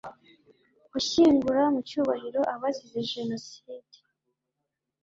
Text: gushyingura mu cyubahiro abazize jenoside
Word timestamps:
gushyingura 0.91 1.61
mu 1.73 1.79
cyubahiro 1.89 2.41
abazize 2.53 2.99
jenoside 3.13 3.95